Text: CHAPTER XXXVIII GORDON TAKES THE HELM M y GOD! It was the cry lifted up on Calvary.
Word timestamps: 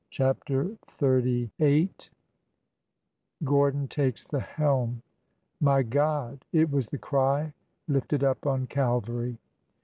CHAPTER 0.09 0.77
XXXVIII 0.99 1.91
GORDON 3.43 3.87
TAKES 3.87 4.25
THE 4.31 4.39
HELM 4.39 5.03
M 5.61 5.65
y 5.67 5.83
GOD! 5.83 6.43
It 6.51 6.71
was 6.71 6.89
the 6.89 6.97
cry 6.97 7.53
lifted 7.87 8.23
up 8.23 8.47
on 8.47 8.65
Calvary. 8.65 9.37